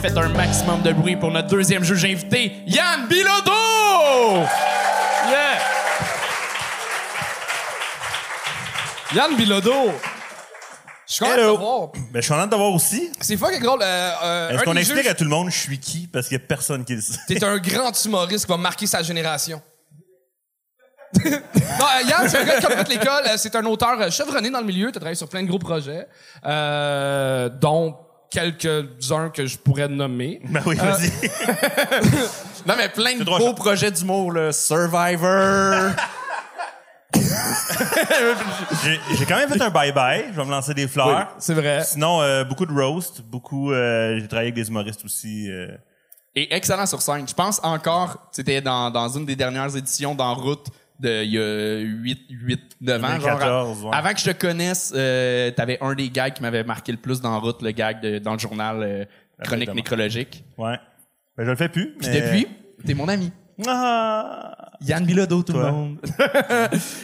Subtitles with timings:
[0.00, 4.44] Faites un maximum de bruit pour notre deuxième juge invité, Yann Bilodeau!
[5.28, 5.58] Yeah!
[9.14, 9.92] Yann Bilodeau.
[11.06, 11.88] Je suis content de te voir.
[11.92, 13.10] Ben, je suis content de t'avoir aussi.
[13.20, 13.80] C'est fucking drôle.
[13.82, 16.06] Euh, euh, Est-ce qu'on explique juges- à tout le monde je suis qui?
[16.06, 17.18] Parce qu'il y a personne qui le sait.
[17.26, 19.60] T'es un grand humoriste qui va marquer sa génération.
[21.24, 23.22] non, euh, Yann, c'est un gars qui fait l'école.
[23.26, 24.88] Euh, C'est un auteur euh, chevronné dans le milieu.
[24.92, 26.06] T'as travaillé sur plein de gros projets,
[26.44, 27.96] euh, dont
[28.30, 30.40] quelques-uns que je pourrais nommer.
[30.50, 31.10] Ben oui, vas-y.
[32.66, 34.52] Non, mais plein de beaux projets d'humour, là.
[34.52, 35.92] Survivor.
[39.16, 40.26] J'ai quand même fait un bye-bye.
[40.32, 41.28] Je vais me lancer des fleurs.
[41.38, 41.82] c'est vrai.
[41.84, 43.22] Sinon, euh, beaucoup de roast.
[43.22, 43.72] Beaucoup...
[43.72, 45.50] euh, J'ai travaillé avec des humoristes aussi.
[45.50, 45.68] euh.
[46.34, 47.26] Et excellent sur scène.
[47.26, 50.66] Je pense encore, c'était dans, dans une des dernières éditions d'En route
[51.00, 53.08] de il y a 8, 8 9 ans.
[53.08, 53.90] genre, 2014, ouais.
[53.92, 57.20] Avant que je te connaisse, euh, t'avais un des gags qui m'avait marqué le plus
[57.20, 59.04] dans route, le gag de- dans le journal euh,
[59.42, 59.74] Chronique Exactement.
[59.74, 60.44] nécrologique.
[60.56, 60.76] Ouais.
[61.36, 61.94] Ben, je le fais plus.
[61.98, 62.46] Puis mais- depuis,
[62.84, 63.30] t'es mon ami.
[63.66, 64.54] Ah!
[64.80, 65.66] Yann Bilodeau, tout Toi.
[65.66, 65.96] le monde.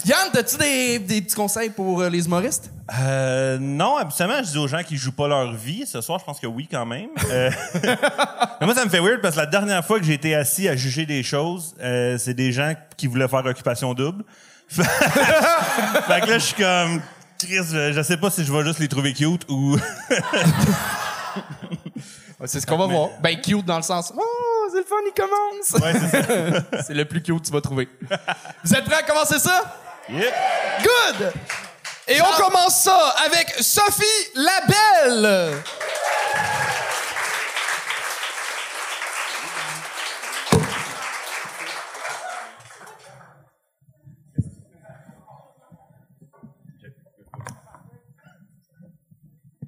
[0.05, 2.71] Yann, t'as-tu des, des petits conseils pour euh, les humoristes?
[3.01, 5.85] Euh, non, habituellement, je dis aux gens qui jouent pas leur vie.
[5.87, 7.09] Ce soir, je pense que oui, quand même.
[7.31, 7.51] Euh,
[8.61, 10.69] mais moi, ça me fait weird parce que la dernière fois que j'ai été assis
[10.69, 14.25] à juger des choses, euh, c'est des gens qui voulaient faire occupation double.
[14.69, 17.01] fait que là, je suis comme,
[17.39, 19.77] Chris, je, je sais pas si je vais juste les trouver cute ou...
[22.45, 23.09] c'est ce qu'on va voir.
[23.23, 24.21] Ben, cute dans le sens, oh,
[24.71, 25.83] c'est le fun, il commence.
[25.83, 26.83] ouais, c'est ça.
[26.87, 27.89] c'est le plus cute que tu vas trouver.
[28.63, 29.81] Vous êtes prêts à commencer ça?
[30.09, 30.33] Yeah.
[30.83, 31.33] Good!
[32.07, 35.63] Et on commence ça avec Sophie Labelle.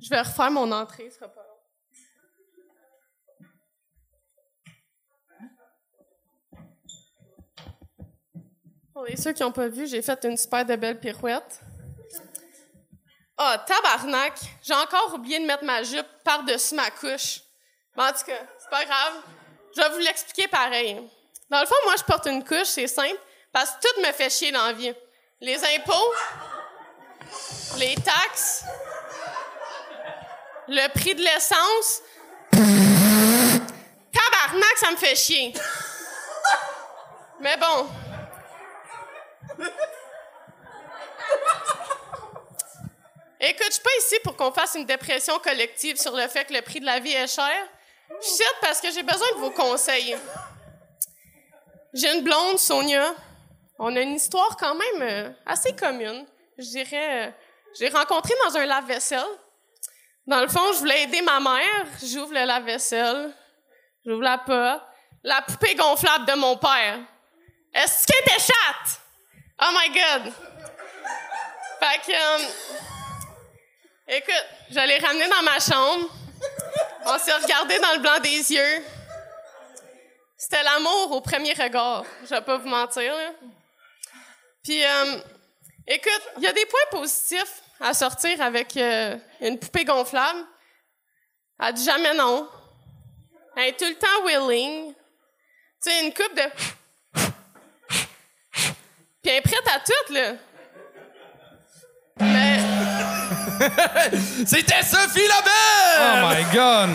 [0.06, 1.28] Je vais refaire mon entrée, ce sera
[8.96, 11.60] Pour les ceux qui n'ont pas vu, j'ai fait une super de belle pirouette.
[13.36, 14.32] Ah, tabarnak!
[14.62, 17.42] J'ai encore oublié de mettre ma jupe par-dessus ma couche.
[17.94, 19.12] Mais en tout cas, c'est pas grave.
[19.76, 20.94] Je vais vous l'expliquer pareil.
[21.50, 23.20] Dans le fond, moi, je porte une couche, c'est simple,
[23.52, 24.94] parce que tout me fait chier dans la vie.
[25.42, 26.14] Les impôts,
[27.76, 28.64] les taxes,
[30.68, 32.00] le prix de l'essence.
[34.10, 35.52] Tabarnak, ça me fait chier.
[37.40, 37.86] Mais bon.
[43.40, 46.54] Écoute, je suis pas ici pour qu'on fasse une dépression collective sur le fait que
[46.54, 47.54] le prix de la vie est cher.
[48.20, 50.16] Je suis parce que j'ai besoin de vos conseils.
[51.92, 53.14] J'ai une blonde, Sonia.
[53.78, 56.26] On a une histoire quand même euh, assez commune.
[56.58, 57.30] Je dirais, euh,
[57.78, 59.26] j'ai rencontré dans un lave-vaisselle.
[60.26, 61.86] Dans le fond, je voulais aider ma mère.
[62.02, 63.32] J'ouvre le lave-vaisselle.
[64.04, 64.82] J'ouvre la porte.
[65.22, 67.00] La poupée gonflable de mon père.
[67.74, 69.00] Est-ce qu'elle était chatte?
[69.58, 70.32] Oh my God!
[71.80, 72.12] Fait que...
[72.12, 72.48] euh,
[74.08, 76.10] écoute, je l'ai ramenée dans ma chambre.
[77.06, 78.84] On s'est regardé dans le blanc des yeux.
[80.36, 82.04] C'était l'amour au premier regard.
[82.24, 83.32] Je vais pas vous mentir, là.
[84.62, 85.18] Puis, euh,
[85.86, 90.44] écoute, il y a des points positifs à sortir avec euh, une poupée gonflable.
[91.60, 92.50] Elle dit jamais non.
[93.56, 94.92] Elle est tout le temps willing.
[94.92, 96.42] Tu sais, une coupe de...
[99.26, 100.34] Puis elle est prête à tout, là.
[102.20, 102.60] Mais...
[104.46, 105.98] C'était Sophie Labelle!
[106.00, 106.90] Oh my God!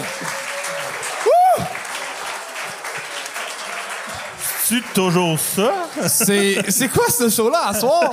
[4.66, 5.74] Tu toujours ça?
[6.08, 8.10] C'est, c'est quoi ce show-là à soir?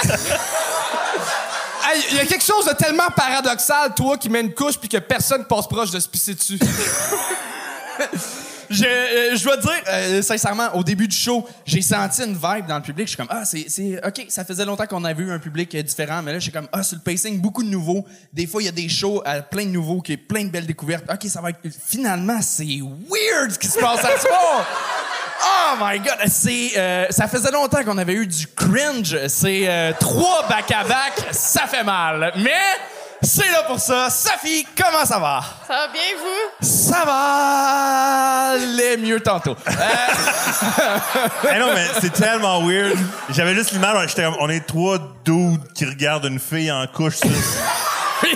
[2.10, 4.96] Il y a quelque chose de tellement paradoxal, toi qui mets une couche puis que
[4.98, 6.58] personne passe proche de se pisser dessus.
[8.70, 12.66] Je, euh, je dois dire, euh, sincèrement, au début du show, j'ai senti une vibe
[12.66, 13.06] dans le public.
[13.06, 13.66] Je suis comme, ah, c'est,
[14.04, 16.52] OK, ça faisait longtemps qu'on avait eu un public euh, différent, mais là, je suis
[16.52, 18.04] comme, ah, sur le pacing, beaucoup de nouveaux.
[18.32, 20.66] Des fois, il y a des shows à plein de nouveaux, qui plein de belles
[20.66, 21.04] découvertes.
[21.10, 21.60] OK, ça va être.
[21.86, 24.66] Finalement, c'est weird ce qui se passe à soir!
[25.40, 29.16] Oh my god, c'est euh, ça faisait longtemps qu'on avait eu du cringe.
[29.28, 32.32] C'est euh, trois back à back, ça fait mal.
[32.36, 32.50] Mais
[33.22, 34.08] c'est là pour ça.
[34.10, 35.42] Sophie, comment ça va?
[35.66, 36.66] Ça va bien, vous?
[36.66, 39.56] Ça va aller mieux tantôt.
[41.54, 42.96] Eh non, mais c'est tellement weird.
[43.30, 47.16] J'avais juste l'image, j'étais comme, on est trois dudes qui regardent une fille en couche.
[47.16, 47.28] sur-
[48.20, 48.28] tu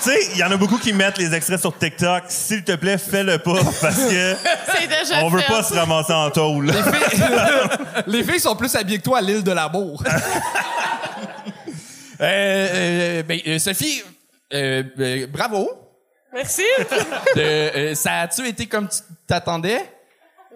[0.00, 2.24] sais, il y en a beaucoup qui mettent les extraits sur TikTok.
[2.28, 4.36] S'il te plaît, fais-le pas parce que
[4.76, 5.52] C'est déjà on veut fait.
[5.52, 6.70] pas se ramasser en tôle.
[8.06, 10.02] Les filles sont plus habillées que toi à l'île de l'amour.
[12.20, 14.02] Euh, euh, ben, euh, Sophie,
[14.52, 15.70] euh, euh, bravo.
[16.32, 16.62] Merci.
[17.36, 19.82] De, euh, ça a-tu été comme tu t'attendais?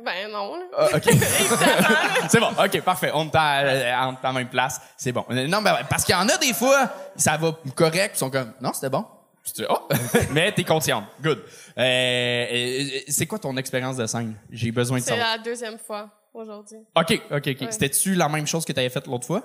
[0.04, 0.56] ben non.
[0.56, 0.64] là.
[0.76, 1.04] Ah, OK.
[2.28, 3.10] C'est bon, OK, parfait.
[3.14, 4.80] On est à, euh, on est à la même place.
[4.98, 5.24] C'est bon.
[5.30, 8.30] Non, mais ouais, parce qu'il y en a des fois, ça va correct, ils sont
[8.30, 9.06] comme, non, c'était bon.
[9.42, 9.88] Puis tu fais, oh,
[10.32, 11.04] mais t'es consciente.
[11.22, 11.38] Good.
[11.78, 14.34] Euh, euh, c'est quoi ton expérience de scène?
[14.50, 15.36] J'ai besoin de C'est savoir.
[15.36, 16.78] la deuxième fois aujourd'hui.
[16.96, 17.46] OK, OK, OK.
[17.46, 17.66] Ouais.
[17.70, 19.42] C'était-tu la même chose que t'avais faite l'autre fois?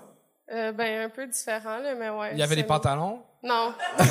[0.51, 2.29] Euh, ben, un peu différent, là, mais ouais.
[2.33, 3.21] Il y avait des c'est- pantalons?
[3.41, 3.73] Non.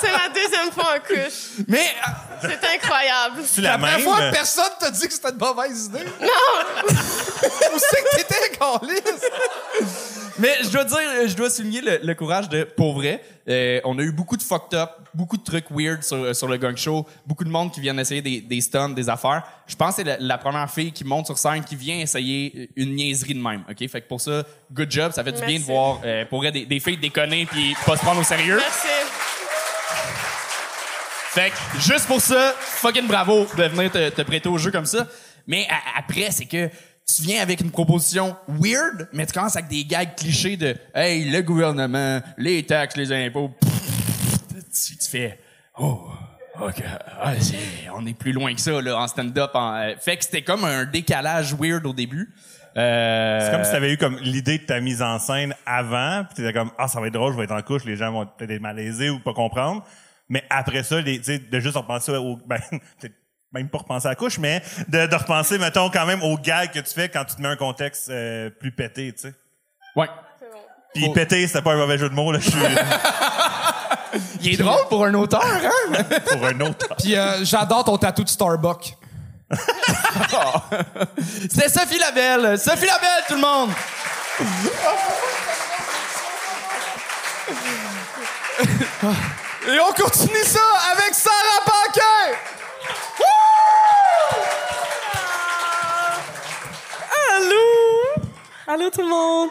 [0.00, 1.64] c'est ma deuxième fois en couche.
[1.66, 1.96] Mais,
[2.40, 3.42] C'est incroyable.
[3.44, 4.04] C'est la première même.
[4.06, 6.04] fois, personne t'a dit que c'était une mauvaise idée?
[6.20, 6.28] Non!
[6.88, 10.17] Où c'est que t'étais, câlisse?
[10.38, 13.98] Mais je dois dire, je dois souligner le, le courage de, pour vrai, euh, on
[13.98, 17.06] a eu beaucoup de fucked up, beaucoup de trucs weird sur, sur le gang show,
[17.26, 19.42] beaucoup de monde qui viennent essayer des, des stunts, des affaires.
[19.66, 22.70] Je pense que c'est la, la première fille qui monte sur scène qui vient essayer
[22.76, 23.88] une niaiserie de même, OK?
[23.88, 24.42] Fait que pour ça,
[24.72, 27.46] good job, ça fait du bien de voir, euh, pour vrai, des, des filles déconner
[27.46, 28.56] puis pas se prendre au sérieux.
[28.56, 28.88] Merci.
[31.30, 34.86] Fait que, juste pour ça, fucking bravo de venir te, te prêter au jeu comme
[34.86, 35.06] ça.
[35.46, 36.68] Mais après, c'est que
[37.14, 41.30] tu viens avec une proposition weird, mais tu commences avec des gags clichés de Hey,
[41.30, 43.50] le gouvernement, les taxes, les impôts.
[43.60, 45.40] Tu, tu fais
[45.78, 46.08] Oh,
[46.60, 46.82] OK.
[47.20, 47.32] Ah,
[47.94, 49.50] on est plus loin que ça, là, en stand-up.
[49.54, 52.28] en- euh, fait que c'était comme un décalage weird au début.
[52.76, 56.34] Euh, C'est comme si t'avais eu comme l'idée de ta mise en scène avant, puis
[56.36, 58.26] t'étais comme ah ça va être drôle, je vais être en couche, les gens vont
[58.26, 59.84] peut-être être malaisés ou pas comprendre.
[60.28, 62.60] Mais après ça, les, de juste repenser au ben
[63.52, 66.70] même pas repenser à la couche, mais de, de repenser mettons quand même au gag
[66.72, 69.34] que tu fais quand tu te mets un contexte euh, plus pété, tu sais.
[69.96, 70.08] Ouais.
[70.38, 70.58] C'est bon.
[70.94, 72.58] Puis Faut- pété, c'était pas un mauvais jeu de mots là, je suis
[74.40, 76.02] Il est drôle pour un auteur, hein?
[76.30, 76.88] pour un autre.
[76.98, 78.96] Puis euh, j'adore ton tatou de Starbucks.
[81.50, 82.58] C'était Sophie Labelle.
[82.58, 83.70] Sophie Labelle, tout le monde!
[89.66, 90.60] Et on continue ça
[90.92, 91.87] avec Sarah Paquin!
[98.70, 98.90] Allô?
[98.90, 99.48] Tout le monde?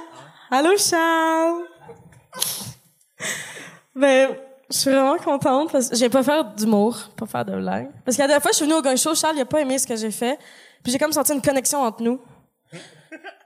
[0.51, 1.63] Allô Charles?
[3.95, 4.37] Ben,
[4.69, 7.89] je suis vraiment contente parce que j'ai pas faire d'humour, pas faire de blagues.
[8.05, 9.59] Parce que la dernière fois, je suis venue au Gun Show, Charles, il a pas
[9.59, 10.37] aimé ce que j'ai fait.
[10.83, 12.21] Puis j'ai comme senti une connexion entre nous.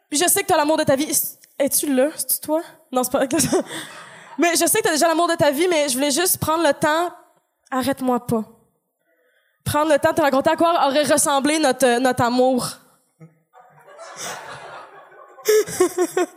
[0.10, 1.10] Puis je sais que t'as l'amour de ta vie.
[1.58, 2.10] Es-tu là?
[2.18, 2.62] C'est-tu toi?
[2.92, 3.24] Non, c'est pas.
[4.38, 6.64] Mais je sais que t'as déjà l'amour de ta vie, mais je voulais juste prendre
[6.64, 7.14] le temps.
[7.70, 8.44] Arrête-moi pas.
[9.64, 12.68] Prendre le temps de te raconter à quoi aurait ressemblé notre, euh, notre amour.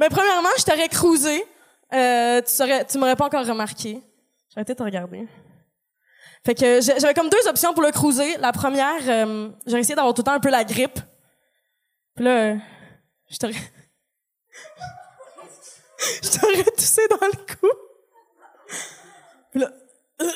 [0.00, 1.44] Mais premièrement, je t'aurais cruisé.
[1.92, 4.00] Euh, tu saurais, tu m'aurais pas encore remarqué.
[4.50, 5.26] J'aurais peut-être te regarder.
[6.44, 8.36] Fait que j'avais comme deux options pour le cruiser.
[8.38, 10.98] La première, euh, j'aurais essayé d'avoir tout le temps un peu la grippe.
[12.14, 12.56] Puis là, euh,
[13.30, 13.52] je t'aurais...
[16.22, 17.68] je t'aurais toussé dans le cou.
[19.50, 19.70] Puis là...
[20.22, 20.30] euh,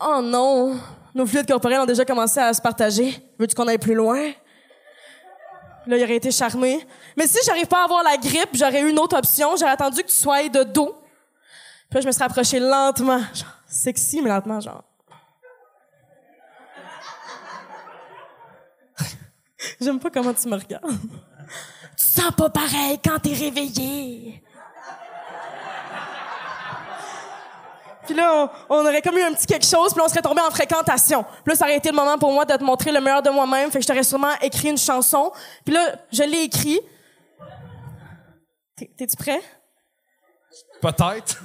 [0.00, 0.80] oh non!
[1.14, 3.16] Nos fluides corporels ont déjà commencé à se partager.
[3.38, 4.32] Veux-tu qu'on aille plus loin?
[5.86, 6.86] Là, il aurait été charmé.
[7.16, 9.56] Mais si j'arrive pas à avoir la grippe, j'aurais eu une autre option.
[9.56, 10.94] J'aurais attendu que tu sois de dos.
[11.88, 13.18] Puis là, je me serais approchée lentement.
[13.18, 14.84] Genre, sexy, mais lentement, genre.
[19.80, 20.84] J'aime pas comment tu me regardes.
[21.96, 24.42] Tu sens pas pareil quand t'es réveillé.
[28.10, 30.40] Puis là, on, on aurait comme eu un petit quelque chose, puis on serait tombé
[30.40, 31.22] en fréquentation.
[31.22, 33.30] Puis là, ça aurait été le moment pour moi de te montrer le meilleur de
[33.30, 33.70] moi-même.
[33.70, 35.30] Fait que je t'aurais sûrement écrit une chanson.
[35.64, 36.80] Puis là, je l'ai écrit.
[38.76, 39.40] T'es- T'es-tu prêt?
[40.82, 41.40] Peut-être.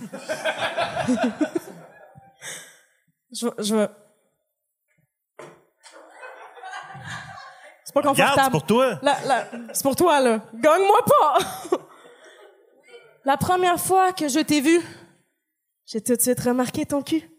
[3.31, 3.53] Je vais...
[3.59, 3.87] Je.
[7.83, 8.43] C'est pas Regarde, confortable.
[8.45, 8.99] c'est pour toi.
[9.73, 10.39] C'est pour toi, là.
[10.55, 11.37] Gagne-moi pas!
[13.23, 14.81] la première fois que je t'ai vu,
[15.85, 17.29] j'ai tout de suite remarqué ton cul.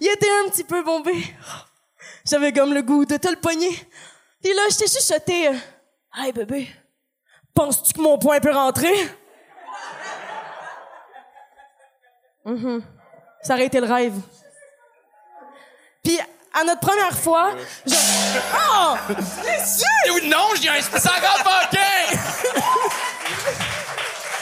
[0.00, 1.12] Il était un petit peu bombé.
[2.24, 3.70] J'avais comme le goût de te le pogner.
[4.42, 5.48] Puis là, je t'ai chuchoté.
[5.48, 5.54] euh,
[6.14, 6.68] Hey, bébé,
[7.54, 8.92] penses-tu que mon poing peut rentrer?
[12.44, 12.82] Mhm.
[13.42, 14.14] Ça aurait été le rêve.
[16.02, 16.18] Puis,
[16.52, 17.54] à notre première fois,
[17.86, 17.94] je...
[17.94, 18.96] Oh!
[20.14, 22.16] Ou non, j'ai un Sarah Paquin!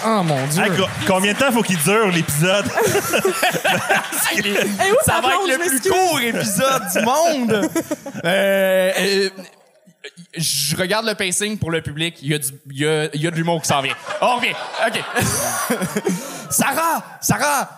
[0.04, 0.62] Oh mon dieu.
[0.62, 0.70] Hey,
[1.06, 2.66] combien de temps faut qu'il dure l'épisode?
[5.04, 7.70] Ça va être le plus court épisode du monde.
[8.24, 9.28] Euh, euh,
[10.34, 12.18] je regarde le pacing pour le public.
[12.22, 13.94] Il y a, du, il y a, il y a de l'humour qui s'en vient.
[14.20, 14.54] On revient.
[14.86, 15.00] OK.
[16.50, 17.68] Sarah, Sarah,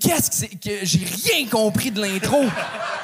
[0.00, 2.44] qu'est-ce que c'est que j'ai rien compris de l'intro?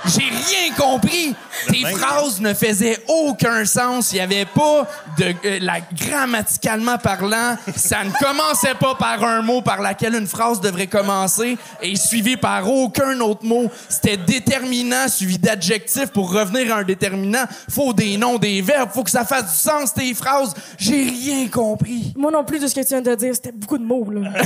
[0.04, 1.34] J'ai rien compris.
[1.68, 4.12] Tes phrases ne faisaient aucun sens.
[4.12, 4.88] Il y avait pas
[5.18, 10.26] de euh, la grammaticalement parlant, ça ne commençait pas par un mot par laquelle une
[10.26, 13.70] phrase devrait commencer et suivi par aucun autre mot.
[13.88, 17.44] C'était déterminant suivi d'adjectifs pour revenir à un déterminant.
[17.70, 20.54] Faut des noms, des verbes, faut que ça fasse du sens tes phrases.
[20.78, 22.12] J'ai rien compris.
[22.16, 24.30] Moi non plus de ce que tu viens de dire, c'était beaucoup de mots, là.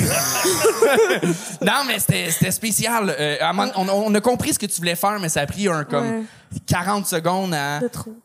[1.63, 3.15] Non, mais c'était spécial.
[3.19, 3.37] Euh,
[3.77, 6.07] on, on a compris ce que tu voulais faire, mais ça a pris un comme
[6.21, 6.23] Ouais.
[6.67, 7.81] 40 secondes à.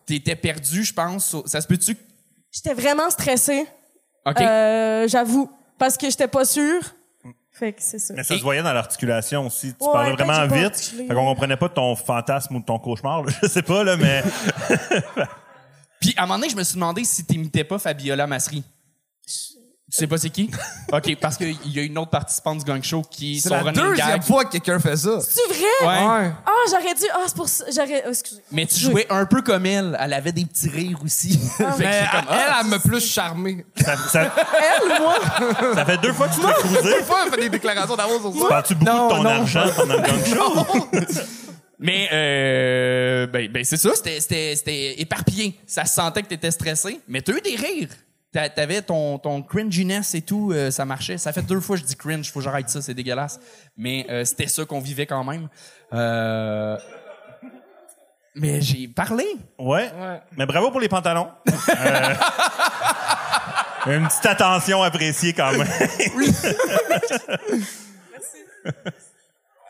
[0.05, 1.35] T'étais perdu, je pense.
[1.45, 1.97] Ça se peut-tu?
[2.51, 3.65] J'étais vraiment stressée,
[4.25, 4.39] OK.
[4.41, 6.81] euh, j'avoue, parce que j'étais pas sûre.
[7.53, 8.13] Fait que c'est ça.
[8.13, 9.73] Mais ça se voyait dans l'articulation aussi.
[9.79, 10.75] Tu Ouais, parlais vraiment vite.
[10.77, 13.23] Fait qu'on comprenait pas ton fantasme ou ton cauchemar.
[13.23, 13.31] là.
[13.43, 14.23] Je sais pas, là, mais
[15.99, 18.63] Puis à un moment donné, je me suis demandé si t'imitais pas Fabiola Massery.
[19.91, 20.49] Tu sais pas c'est qui?
[20.93, 23.61] OK, parce qu'il y a une autre participante du gang show qui C'est son la
[23.63, 24.23] running deuxième gag.
[24.23, 25.19] fois que quelqu'un fait ça.
[25.19, 25.57] C'est vrai?
[25.81, 26.31] Ouais.
[26.45, 27.03] Ah, j'aurais dû.
[27.13, 27.65] Ah, c'est pour ça.
[27.75, 28.03] J'aurais.
[28.05, 28.41] oh, excusez.
[28.53, 29.97] Mais tu jouais un peu comme elle.
[29.99, 31.37] Elle avait des petits rires aussi.
[31.57, 33.65] Fait que Mais c'est comme, elle, ah, elle m'a plus charmé.
[33.75, 34.31] ça, ça-
[34.81, 35.15] Elle, moi?
[35.75, 36.99] ça fait deux fois que tu te fais cruiser.
[36.99, 38.47] Une fois, elle fait des déclarations d'amour sur ça.
[38.47, 39.29] Parles-tu beaucoup Non, de ton non.
[39.29, 40.87] argent pendant le gang show?
[41.79, 45.59] Mais euh, ben, ben c'est ça, c'était, c'était, c'était éparpillé.
[45.65, 47.89] Ça se sentait que t'étais stressé, mais t'as eu des rires.
[48.33, 51.17] T'a- T'avais ton, ton cringiness et tout, euh, ça marchait.
[51.17, 53.39] Ça fait deux fois que je dis cringe, faut que j'arrête ça, c'est dégueulasse.
[53.77, 55.47] Mais euh, c'était ça qu'on vivait quand même.
[55.93, 56.77] Euh,
[58.35, 59.25] mais j'ai parlé.
[59.59, 59.91] Ouais.
[60.37, 61.29] Mais bravo pour les pantalons.
[63.87, 65.67] Euh, Une petite attention appréciée quand même.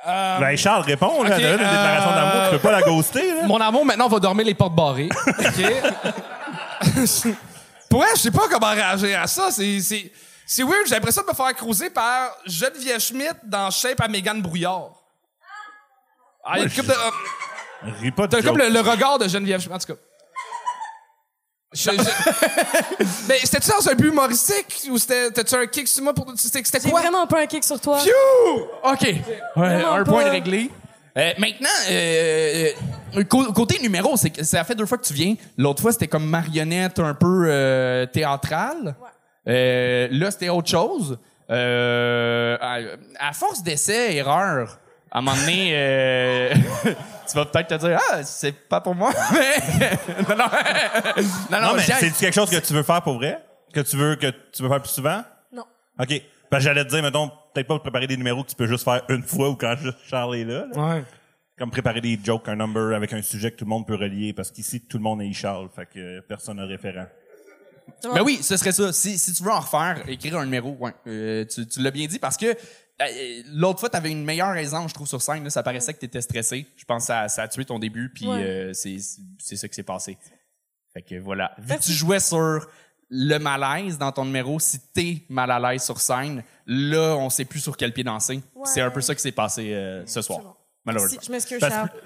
[0.06, 1.38] Ben, Charles, réponds, là.
[1.40, 2.44] Une déclaration euh, d'amour.
[2.46, 3.44] Tu peux pas la ghoster, là.
[3.48, 5.10] Mon amour, maintenant, on va dormir les portes barrées.
[5.28, 5.66] OK?
[7.92, 9.52] Pour vrai, je sais pas comment réagir à ça.
[9.52, 10.12] C'est, c'est,
[10.48, 10.88] c'est weird.
[10.88, 14.92] J'ai l'impression de me faire cruiser par Geneviève Schmidt dans Shape à Mégane Brouillard.
[16.44, 16.94] Ah, il y a une couple de...
[16.98, 17.12] ah,
[18.00, 20.00] Ris pas de T'as comme le, le regard de Geneviève Schmidt, en tout cas.
[21.74, 26.14] Je- je- Mais c'était-tu dans un but humoristique ou c'était, t'as-tu un kick sur moi
[26.14, 27.00] pour, c'était, c'était J'ai quoi?
[27.02, 28.00] vraiment pas un kick sur toi.
[28.00, 28.12] Phew!
[28.84, 29.02] OK.
[29.56, 30.12] Ouais, un pas.
[30.12, 30.70] point de réglé.
[31.18, 32.68] Euh, maintenant, euh,
[33.18, 35.36] euh, cô- côté numéro, c'est que ça fait deux fois que tu viens.
[35.58, 38.96] L'autre fois, c'était comme marionnette un peu euh, théâtrale.
[39.48, 41.18] Euh, là, c'était autre chose.
[41.50, 42.78] Euh, à,
[43.20, 44.80] à force d'essais, erreurs,
[45.12, 46.54] à un moment donné, euh,
[47.30, 49.12] tu vas peut-être te dire ah c'est pas pour moi.
[49.34, 49.90] Mais
[50.30, 50.46] non non
[51.52, 53.44] non Non, mais c'est quelque chose que tu veux faire pour vrai?
[53.74, 55.22] Que tu veux, que tu veux faire plus souvent?
[55.52, 55.66] Non.
[56.00, 56.22] OK.
[56.50, 58.84] Parce que j'allais te dire, mettons, peut-être pas préparer des numéros que tu peux juste
[58.84, 60.66] faire une fois ou quand juste Charles est là.
[60.74, 60.96] là.
[60.96, 61.04] Ouais.
[61.58, 64.34] Comme préparer des jokes, un number avec un sujet que tout le monde peut relier.
[64.34, 65.70] Parce qu'ici, tout le monde est Charles.
[65.76, 67.06] Fait que personne n'a référent.
[68.04, 68.92] Ben oui, ce serait ça.
[68.94, 70.94] Si, si tu veux en refaire, écrire un numéro, ouais.
[71.08, 74.56] Euh, tu tu l'as bien dit parce que euh, l'autre fois, tu avais une meilleure
[74.56, 75.44] aisance, je trouve, sur scène.
[75.44, 76.66] Là, ça paraissait que tu étais stressé.
[76.78, 78.44] Je pense que ça, ça a tué ton début, puis Ouais.
[78.44, 78.98] euh, c'est
[79.40, 80.18] c'est ça qui s'est passé.
[80.94, 81.54] Fait que voilà.
[81.60, 82.68] Vu que tu jouais sur
[83.14, 87.44] le malaise dans ton numéro, si t'es mal à l'aise sur scène, là, on sait
[87.46, 88.42] plus sur quel pied danser.
[88.64, 90.40] C'est un peu ça qui s'est passé euh, ce soir.
[90.40, 90.54] bon.
[90.86, 91.20] Malheureusement.
[91.22, 91.90] Si, je m'excuse, Parce- Charles.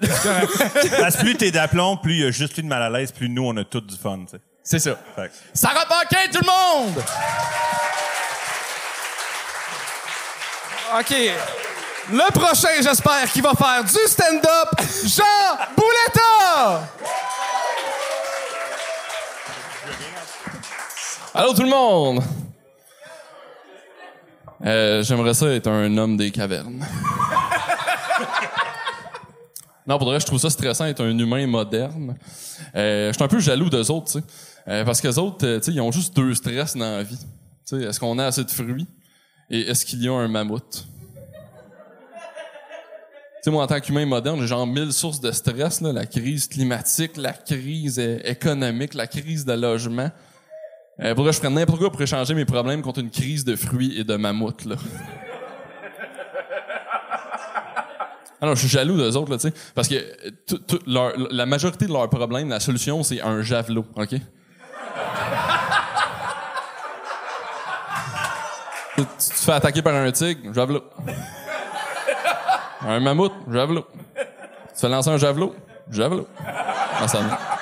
[1.00, 3.10] Parce que plus t'es d'aplomb, plus il y a juste lui de mal à l'aise,
[3.12, 4.40] plus nous, on a tout du fun, tu sais.
[4.62, 4.98] C'est ça.
[5.14, 7.02] Fait Sarah Paquin, tout le monde!
[10.98, 11.14] OK.
[12.12, 14.68] Le prochain, j'espère, qui va faire du stand-up,
[15.04, 16.88] Jean Bouletta!
[21.38, 22.22] Allô tout le monde!
[24.64, 26.82] Euh, J'aimerais ça être un homme des cavernes.
[29.86, 32.16] non, pour vrai, je trouve ça stressant être un humain moderne.
[32.74, 34.24] Euh, je suis un peu jaloux d'eux autres, tu sais.
[34.66, 37.18] Euh, parce que les autres, tu sais, ils ont juste deux stress dans la vie.
[37.18, 37.26] Tu
[37.66, 38.86] sais, est-ce qu'on a assez de fruits?
[39.50, 40.70] Et est-ce qu'il y a un mammouth?
[40.72, 40.86] Tu
[43.42, 45.92] sais, moi, en tant qu'humain moderne, j'ai genre mille sources de stress, là.
[45.92, 50.10] La crise climatique, la crise économique, la crise de logement.
[51.02, 53.54] Euh, pour vrai, je ferais n'importe quoi pour échanger mes problèmes contre une crise de
[53.54, 54.76] fruits et de mammouths, là.
[58.40, 59.54] Alors, je suis jaloux d'eux autres, là, tu sais.
[59.74, 63.42] Parce que euh, tout- tout leur- la majorité de leurs problèmes, la solution, c'est un
[63.42, 64.14] javelot, OK?
[68.96, 70.82] tu, te fais attaquer par un tigre, javelot.
[72.86, 73.86] Un mammouth, javelot.
[74.14, 75.54] Tu te fais lancer un javelot,
[75.90, 76.26] javelot.
[76.46, 77.55] Ah,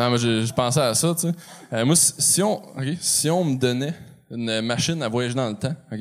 [0.00, 1.32] Non, mais je, je pensais à ça, tu sais.
[1.74, 2.62] Euh, moi, si, si on,
[2.98, 3.92] si on me donnait
[4.30, 5.98] une machine à voyager dans le temps, ok,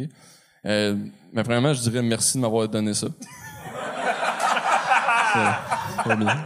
[0.68, 0.96] euh,
[1.34, 3.08] mais premièrement, je dirais merci de m'avoir donné ça.
[5.34, 6.46] C'est pas bien.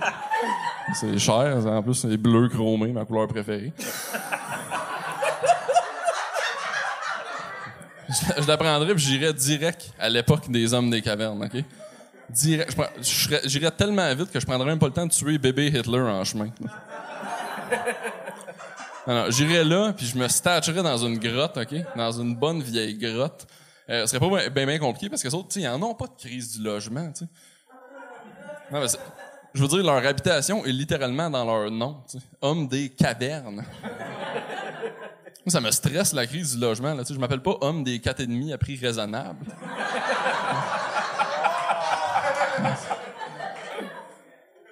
[0.96, 3.72] C'est cher, en plus, c'est bleu chromé, ma couleur préférée.
[8.10, 11.64] je, je l'apprendrais puis j'irais direct à l'époque des hommes des cavernes, OK?
[12.32, 12.76] Direct.
[13.46, 16.24] J'irais tellement vite que je prendrais même pas le temps de tuer bébé Hitler en
[16.24, 16.50] chemin.
[19.08, 21.76] Alors, j'irais là, puis je me stacherais dans une grotte, OK?
[21.96, 23.46] Dans une bonne vieille grotte.
[23.90, 26.16] Euh, ce serait pas bien compliqué parce que les autres, ils en ont pas de
[26.18, 27.12] crise du logement.
[28.72, 28.88] Non, mais
[29.54, 32.18] je veux dire, leur habitation est littéralement dans leur nom, tu.
[32.42, 33.64] Homme des cavernes.
[35.48, 36.94] Ça me stresse la crise du logement.
[36.94, 37.04] Là.
[37.04, 39.46] Tu je m'appelle pas homme des quatre et demi à prix raisonnable.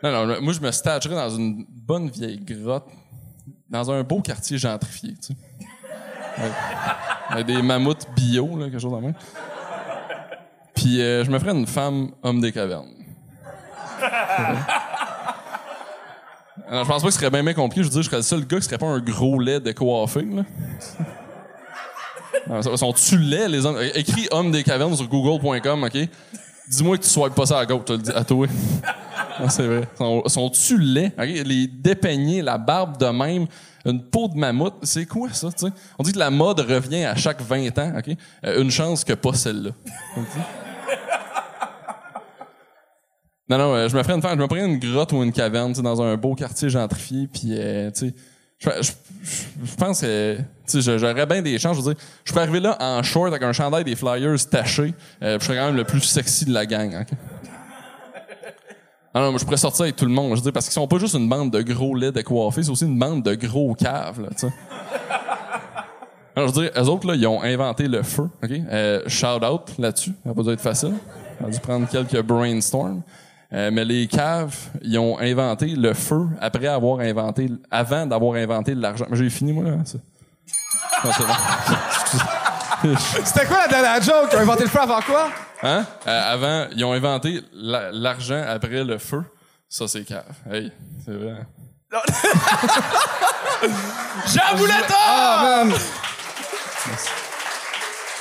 [0.03, 2.87] Non, non, moi, je me stagerais dans une bonne vieille grotte,
[3.69, 5.35] dans un beau quartier gentrifié, tu sais.
[7.29, 9.13] Avec, des mammouths bio, là, quelque chose en même.
[10.73, 12.89] Puis euh, je me ferais une femme homme des cavernes.
[16.67, 17.83] Alors, je pense pas que ce serait bien, bien compliqué.
[17.83, 19.71] Je veux dire, je serais le seul gars qui serait pas un gros lait de
[19.71, 20.43] coiffing, là.
[22.75, 23.77] Sont-tu laids, les hommes?
[23.93, 25.97] Écris homme des cavernes sur google.com, OK?
[26.67, 27.81] Dis-moi que tu swipes pas ça à gauche,
[28.15, 28.47] à toi.
[29.43, 29.87] Ah, c'est vrai.
[29.97, 31.13] Sont- Sont-tu laids?
[31.17, 33.47] Les dépeignés, la barbe de même,
[33.85, 35.49] une peau de mammouth, c'est quoi ça?
[35.97, 38.15] On dit que la mode revient à chaque 20 ans, OK?
[38.45, 39.71] Euh, une chance que pas celle-là.
[43.49, 46.69] Non, non, euh, je me ferais une grotte ou une caverne, dans un beau quartier
[46.69, 47.91] gentrifié, puis, euh,
[48.59, 48.91] je,
[49.77, 50.37] pense que,
[50.73, 51.95] j'aurais bien des chances, je veux
[52.27, 55.75] pourrais arriver là en short avec un chandail des Flyers taché, je serais quand même
[55.75, 57.03] le plus sexy de la gang?
[59.13, 60.73] Ah non, moi, je pourrais sortir avec tout le monde, je veux dire, parce qu'ils
[60.73, 63.73] sont pas juste une bande de gros laits décoiffés, c'est aussi une bande de gros
[63.75, 64.53] caves, là, tu sais.
[66.35, 68.51] Alors, je veux dire, eux autres, là, ils ont inventé le feu, OK?
[68.51, 70.13] Euh, shout out là-dessus.
[70.23, 70.93] Ça va pas dû être facile.
[71.41, 73.01] On a dû prendre quelques brainstorm.
[73.51, 78.75] Euh, mais les caves, ils ont inventé le feu après avoir inventé, avant d'avoir inventé
[78.75, 79.05] l'argent.
[79.09, 79.77] Mais J'ai fini, moi, là.
[79.83, 79.97] ça.
[81.03, 81.33] Non, c'est bon.
[83.25, 84.29] C'était quoi la dernière joke?
[84.31, 85.29] Ils ont inventé le feu avant quoi?
[85.63, 85.85] Hein?
[86.07, 89.23] Euh, avant, ils ont inventé la- l'argent après le feu.
[89.69, 90.23] Ça, c'est cave.
[90.51, 90.71] Hey,
[91.05, 91.45] c'est vrai.
[94.27, 94.95] Jean Bouletta!
[94.97, 95.73] Ah, man!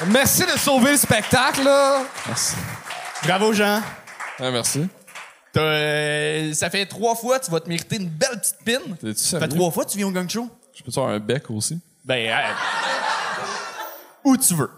[0.08, 2.02] Merci de sauver le spectacle, là.
[2.26, 2.54] Merci.
[3.24, 3.80] Bravo, Jean.
[4.38, 4.88] Ah, merci.
[5.56, 8.94] Euh, ça fait trois fois, tu vas te mériter une belle petite pin.
[9.00, 10.48] T'es-tu Ça fait trois fois que tu viens au gang show.
[10.76, 11.78] Je peux te faire un bec aussi?
[12.04, 12.34] Ben, euh,
[14.24, 14.70] où tu veux.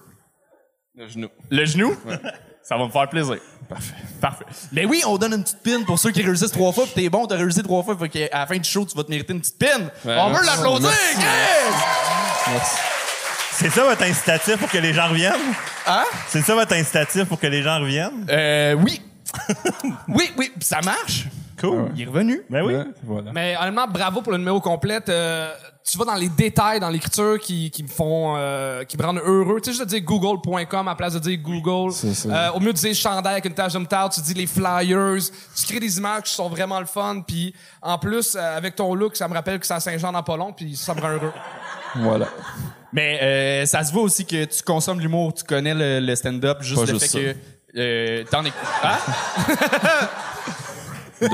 [0.95, 1.29] Le genou.
[1.51, 1.97] Le genou?
[2.63, 3.39] Ça va me faire plaisir.
[3.69, 3.95] Parfait.
[4.21, 4.45] Parfait.
[4.71, 7.09] Mais oui, on donne une petite pin pour ceux qui réussissent trois fois, pis t'es
[7.09, 9.33] bon, t'as réussi trois fois, fait qu'à la fin du show, tu vas te mériter
[9.33, 9.81] une petite pin.
[10.05, 10.91] Ouais, on veut l'applaudir!
[10.91, 11.17] Merci.
[11.19, 11.75] Yes!
[12.49, 12.77] Merci.
[13.53, 15.55] C'est ça votre incitatif pour que les gens reviennent?
[15.87, 16.05] Hein?
[16.29, 18.27] C'est ça votre incitatif pour que les gens reviennent?
[18.31, 19.03] Euh, oui.
[20.09, 21.27] oui, oui, ça marche.
[21.61, 21.93] Cool.
[21.95, 22.43] Il est revenu.
[22.51, 22.75] Ben oui.
[22.75, 23.33] Ouais, voilà.
[23.33, 25.01] Mais honnêtement, bravo pour le numéro complet.
[25.09, 25.53] Euh,
[25.85, 29.23] tu vas dans les détails dans l'écriture qui, qui me font, euh, qui me rendent
[29.25, 29.61] heureux.
[29.61, 31.93] Tu sais, juste de dire google.com à la place de dire Google.
[31.93, 32.29] C'est ça.
[32.29, 35.23] Euh, au mieux de dire chandail avec une tache de moutarde, tu dis les flyers.
[35.57, 37.21] Tu crées des images qui sont vraiment le fun.
[37.27, 40.23] Puis en plus, euh, avec ton look, ça me rappelle que c'est à Saint-Jean dans
[40.23, 40.53] pas long.
[40.53, 41.33] Puis ça me rend heureux.
[41.97, 42.29] Voilà.
[42.93, 46.59] Mais euh, ça se voit aussi que tu consommes l'humour, tu connais le, le stand-up,
[46.61, 47.37] juste Pas le juste fait que
[47.79, 48.59] euh, t'en écoutes.
[48.83, 48.99] Hein?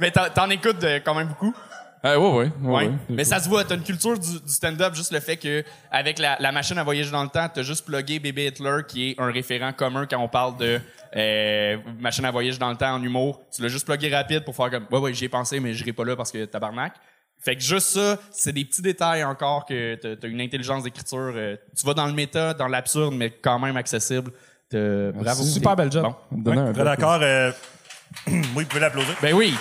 [0.00, 1.54] Mais t'en, t'en écoutes euh, quand même beaucoup?
[2.02, 2.50] Ah, ouais, ouais.
[2.62, 2.90] ouais.
[3.08, 6.18] Mais ça se voit, t'as une culture du, du stand-up, juste le fait que avec
[6.18, 9.20] la, la machine à voyager dans le temps, t'as juste plugué Bébé Hitler, qui est
[9.20, 10.80] un référent commun quand on parle de
[11.16, 13.40] euh, machine à voyager dans le temps en humour.
[13.54, 15.92] Tu l'as juste plugué rapide pour faire comme ouais ouais j'y ai pensé mais j'irai
[15.92, 16.92] pas là parce que tabarnak.
[17.40, 21.32] Fait que juste ça, c'est des petits détails encore que t'as, t'as une intelligence d'écriture.
[21.36, 24.32] euh, tu vas dans le méta, dans l'absurde, mais quand même accessible.
[24.70, 25.42] T'as- Bravo.
[25.44, 26.02] Super belle job.
[26.02, 26.14] Bon.
[26.32, 27.18] Donner un Très d'accord.
[27.22, 27.52] euh,
[28.26, 29.14] oui, vous pouvez l'applaudir.
[29.22, 29.54] Ben oui.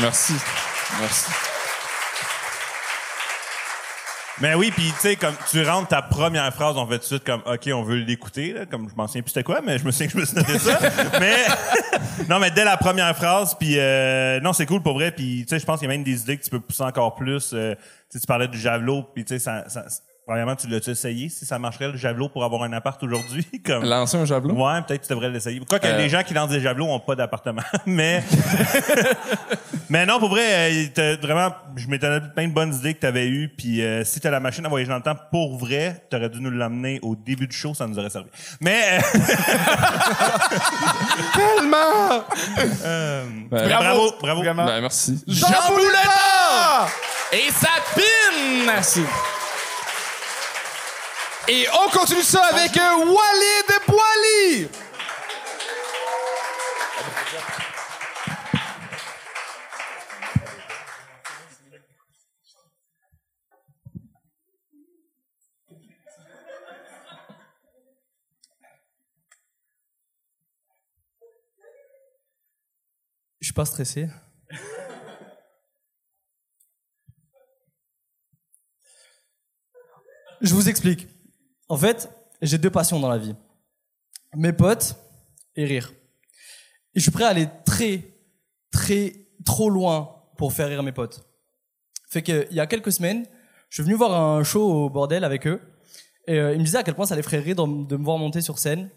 [0.00, 0.34] Merci.
[1.00, 1.30] Merci.
[4.40, 7.06] Mais oui, puis tu sais, comme tu rentres ta première phrase, on fait tout de
[7.06, 9.78] suite comme OK, on veut l'écouter, là, comme je m'en souviens plus c'était quoi, mais
[9.78, 10.78] je me souviens que je me suis noté ça.
[11.20, 11.36] mais
[12.28, 15.48] non, mais dès la première phrase, puis euh, non, c'est cool pour vrai, puis tu
[15.48, 17.52] sais, je pense qu'il y a même des idées que tu peux pousser encore plus.
[17.54, 17.74] euh,
[18.10, 19.84] tu parlais du javelot, puis tu sais, ça, ça,
[20.26, 21.28] premièrement, tu l'as-tu essayé?
[21.28, 23.84] Si ça marcherait le javelot pour avoir un appart aujourd'hui, comme.
[23.84, 24.54] Lancer un javelot?
[24.54, 25.60] Ouais, peut-être que tu devrais l'essayer.
[25.68, 25.96] Quoi que Euh.
[25.96, 27.62] les gens qui lancent des javelots ont pas d'appartement.
[27.86, 28.22] mais
[29.88, 33.00] mais non, pour vrai, euh, t'as vraiment, je m'étonnais de plein de bonnes idées que
[33.00, 33.48] tu avais eues.
[33.56, 36.40] Puis euh, si t'as la machine à voyager dans le temps, pour vrai, t'aurais dû
[36.40, 38.28] nous l'amener au début du show, ça nous aurait servi.
[38.60, 39.00] Mais euh,
[41.34, 42.24] Tellement!
[43.50, 44.42] Ben, bravo, bravo.
[44.42, 45.22] ben, merci.
[45.26, 46.88] Jean Bouletta!
[47.32, 48.64] Et sa pin!
[48.66, 49.02] Merci.
[51.48, 54.68] Et on continue ça avec euh, Walid Boili.
[73.40, 74.08] Je suis pas stressé.
[80.40, 81.15] Je vous explique.
[81.68, 82.08] En fait,
[82.42, 83.34] j'ai deux passions dans la vie.
[84.34, 84.96] Mes potes
[85.56, 85.92] et rire.
[86.94, 88.04] Et je suis prêt à aller très,
[88.70, 91.26] très, trop loin pour faire rire mes potes.
[92.08, 93.26] Fait que, il y a quelques semaines,
[93.68, 95.60] je suis venu voir un show au bordel avec eux.
[96.28, 98.04] Et euh, ils me disaient à quel point ça les ferait rire de, de me
[98.04, 98.90] voir monter sur scène.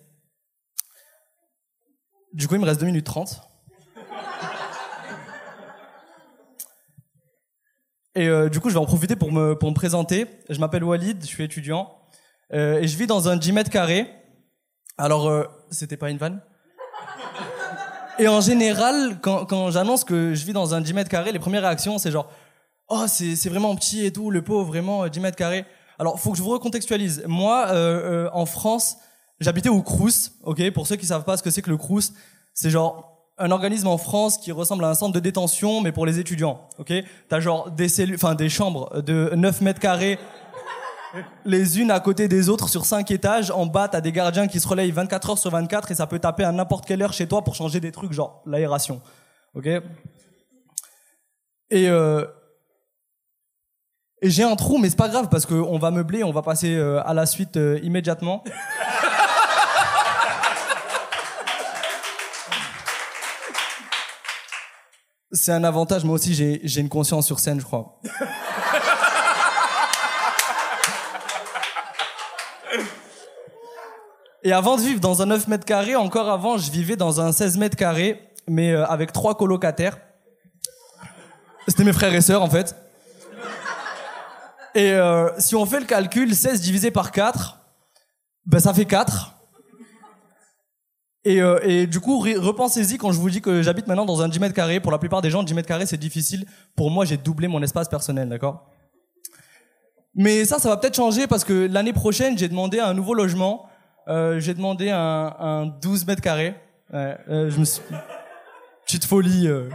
[2.34, 3.42] Du coup, il me reste 2 minutes 30.
[8.16, 10.28] Et euh, du coup, je vais en profiter pour me, pour me présenter.
[10.50, 11.99] Je m'appelle Walid, je suis étudiant.
[12.54, 14.08] Euh, et je vis dans un 10 mètres carrés.
[14.98, 16.42] Alors, euh, c'était pas une vanne
[18.18, 21.40] Et en général, quand, quand j'annonce que je vis dans un 10 mètres carrés, les
[21.40, 22.30] premières réactions, c'est genre
[22.90, 25.66] «Oh, c'est vraiment petit et tout, le pauvre, vraiment, euh, 10 mètres carrés.»
[26.00, 27.24] Alors, faut que je vous recontextualise.
[27.28, 28.98] Moi, euh, euh, en France,
[29.40, 30.72] j'habitais au Crous, ok?
[30.72, 32.14] Pour ceux qui savent pas ce que c'est que le Crous,
[32.54, 36.06] c'est genre un organisme en France qui ressemble à un centre de détention, mais pour
[36.06, 36.94] les étudiants, ok?
[37.28, 40.18] T'as genre des enfin des chambres de 9 mètres carrés,
[41.46, 43.52] les unes à côté des autres sur 5 étages.
[43.52, 46.20] En bas, t'as des gardiens qui se relayent 24 heures sur 24 et ça peut
[46.20, 49.02] taper à n'importe quelle heure chez toi pour changer des trucs, genre l'aération,
[49.56, 49.68] ok?
[51.72, 52.26] Et euh,
[54.22, 56.76] et j'ai un trou, mais c'est pas grave parce qu'on va meubler, on va passer
[56.76, 58.44] euh, à la suite euh, immédiatement.
[65.32, 68.02] C'est un avantage, moi aussi j'ai une conscience sur scène, je crois.
[74.50, 77.32] Et avant de vivre dans un 9 mètres carrés, encore avant, je vivais dans un
[77.32, 80.00] 16 mètres carrés, mais euh, avec trois colocataires.
[81.68, 82.76] C'était mes frères et sœurs, en fait.
[84.74, 87.60] Et euh, si on fait le calcul, 16 divisé par 4,
[88.48, 89.36] ben ça fait 4.
[91.26, 94.24] Et, euh, et du coup, re- repensez-y quand je vous dis que j'habite maintenant dans
[94.24, 94.80] un 10 mètres carrés.
[94.80, 96.48] Pour la plupart des gens, 10 mètres carrés, c'est difficile.
[96.76, 98.68] Pour moi, j'ai doublé mon espace personnel, d'accord?
[100.16, 103.69] Mais ça, ça va peut-être changer parce que l'année prochaine, j'ai demandé un nouveau logement.
[104.10, 106.56] Euh, j'ai demandé un, un 12 mètres carrés.
[106.92, 107.82] Ouais, euh, je me suis...
[108.86, 109.48] Petite folie.
[109.48, 109.70] euh.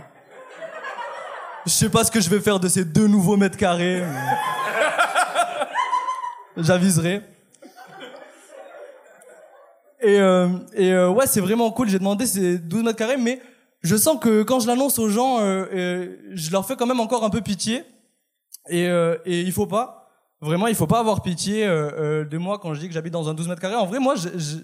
[1.66, 4.02] Je sais pas ce que je vais faire de ces deux nouveaux mètres carrés.
[6.56, 7.22] J'aviserai.
[10.00, 11.88] Et, euh, et euh, ouais, c'est vraiment cool.
[11.88, 13.40] J'ai demandé ces 12 mètres carrés, mais
[13.82, 17.30] je sens que quand je l'annonce aux gens, je leur fais quand même encore un
[17.30, 17.84] peu pitié.
[18.68, 20.03] Et, et il faut pas.
[20.44, 23.14] Vraiment, il faut pas avoir pitié euh, euh, de moi quand je dis que j'habite
[23.14, 23.76] dans un 12 mètres carrés.
[23.76, 24.14] En vrai, moi,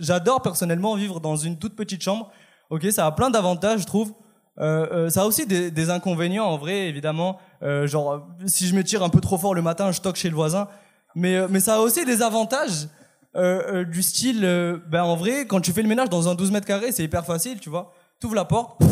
[0.01, 2.31] j'adore personnellement vivre dans une toute petite chambre.
[2.69, 4.13] Ok, ça a plein d'avantages, je trouve.
[4.59, 7.39] Euh, euh, ça a aussi des, des inconvénients, en vrai, évidemment.
[7.63, 10.29] Euh, genre, si je me tire un peu trop fort le matin, je toque chez
[10.29, 10.69] le voisin.
[11.15, 12.89] Mais, euh, mais ça a aussi des avantages
[13.33, 14.41] du style,
[14.89, 17.25] ben en vrai, quand tu fais le ménage dans un 12 mètres carrés, c'est hyper
[17.25, 17.93] facile, tu vois.
[18.19, 18.91] T'ouvres la porte, pff,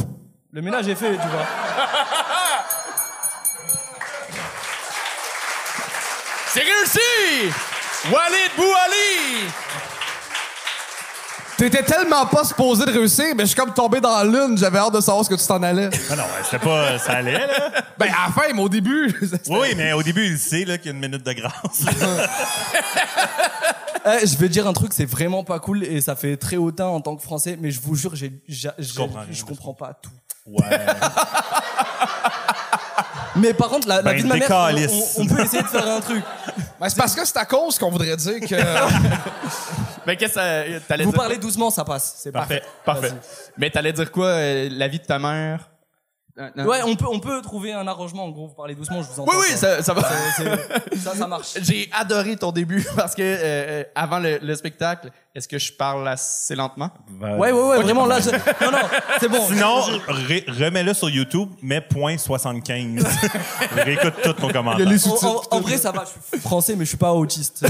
[0.52, 1.44] le ménage est fait, tu vois.
[6.58, 7.54] C'est réussi!
[8.12, 9.48] Walid Bouali!
[11.56, 14.58] T'étais tellement pas supposé de réussir, mais je suis comme tombé dans la lune.
[14.58, 15.88] J'avais hâte de savoir ce que tu t'en allais.
[16.10, 16.98] Ah non, ouais, c'était pas.
[16.98, 17.70] Ça allait, là.
[17.96, 19.14] Ben, à la fin, mais au début.
[19.48, 21.52] Oui, oui, mais au début, il sait là, qu'il y a une minute de grâce.
[24.06, 26.86] Eh, je vais dire un truc, c'est vraiment pas cool et ça fait très hautain
[26.86, 29.74] en tant que français, mais je vous jure, j'ai, j'ai- j'ai- comprends rien, je comprends
[29.74, 30.10] pas tout.
[30.46, 30.64] Ouais.
[33.36, 35.14] Mais par contre, la, la Ben, vie de ma mère, on, décalisse.
[35.18, 36.24] on- on peut essayer de faire un truc.
[36.80, 38.54] Ben, c'est parce que c'est à cause qu'on voudrait dire que.
[40.06, 41.20] Mais qu'est-ce que ça- t'allais Vous dire?
[41.20, 42.14] parlez doucement, ça passe.
[42.18, 43.08] C'est Parfait, parfait.
[43.10, 43.16] parfait.
[43.56, 44.26] Mais t'allais dire quoi?
[44.26, 45.68] euh, la vie de ta mère?
[46.38, 46.64] Euh, non.
[46.66, 48.24] Ouais, on peut, on peut trouver un arrangement.
[48.24, 49.32] En gros, vous parlez doucement, je vous entends.
[49.32, 50.02] Oui, oui, ça, ça va.
[50.02, 51.54] Ça, ça marche.
[51.62, 55.72] J'ai adoré ton début parce que euh, euh, avant le, le spectacle, est-ce que je
[55.72, 56.90] parle assez lentement?
[57.20, 58.20] Ouais, ouais, ouais, vraiment là.
[58.20, 58.30] Je...
[58.30, 58.78] Non, non,
[59.20, 59.46] c'est bon.
[59.48, 63.04] Sinon, remets-le sur YouTube, mets point 75.
[63.76, 64.86] Réécoute tous nos commentaires.
[64.88, 66.04] En, en- en vrai, ça va.
[66.04, 67.64] Je suis français, mais je suis pas autiste.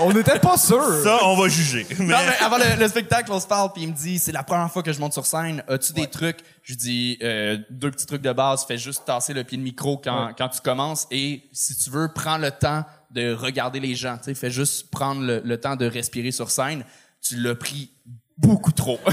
[0.00, 0.82] On n'était pas sûr.
[1.02, 1.86] Ça, on va juger.
[1.98, 4.32] Mais- Non, mais avant le, le spectacle, on se parle, puis il me dit, c'est
[4.32, 5.62] la première fois que je monte sur scène.
[5.68, 6.38] As-tu des trucs?
[6.64, 8.64] Je dis, euh, deux petits trucs de base.
[8.64, 11.06] Fais juste tasser le pied de micro quand, quand tu commences.
[11.10, 14.16] Et si tu veux, prends le temps de regarder les gens.
[14.16, 16.84] Tu sais, fais juste prendre le, le temps de respirer sur scène.
[17.20, 17.92] Tu l'as pris
[18.36, 18.98] beaucoup trop.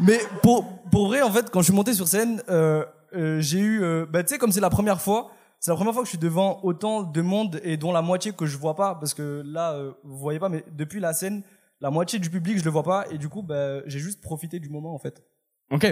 [0.00, 3.58] Mais pour, pour vrai, en fait, quand je suis monté sur scène, euh, euh, j'ai
[3.58, 6.06] eu, euh, bah, tu sais, comme c'est la première fois, c'est la première fois que
[6.06, 9.14] je suis devant autant de monde et dont la moitié que je vois pas, parce
[9.14, 11.42] que là, euh, vous voyez pas, mais depuis la scène,
[11.80, 14.58] la moitié du public, je le vois pas, et du coup, bah, j'ai juste profité
[14.60, 15.22] du moment, en fait.
[15.70, 15.84] OK.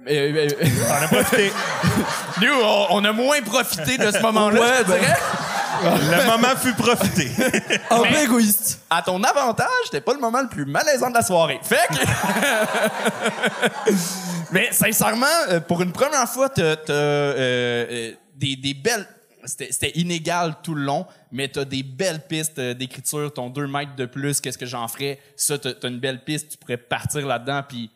[0.00, 0.48] Mais, mais-
[0.88, 1.50] On a profité.
[2.40, 4.60] nous, on, on a moins profité de ce moment-là.
[4.60, 5.16] Ouais, je te ben- dirais.
[5.82, 7.28] Le moment fut profité.
[7.90, 8.80] Un peu égoïste.
[8.88, 11.58] À ton avantage, c'était pas le moment le plus malaisant de la soirée.
[11.62, 11.96] Fait que...
[14.52, 19.06] Mais sincèrement, euh, pour une première fois, t'as, t'as, euh, euh, des, des belles...
[19.44, 23.32] C'était, c'était inégal tout le long, mais t'as des belles pistes euh, d'écriture.
[23.32, 25.18] Ton 2 mètres de plus, qu'est-ce que j'en ferais?
[25.36, 27.90] Ça, t'as, t'as une belle piste, tu pourrais partir là-dedans, puis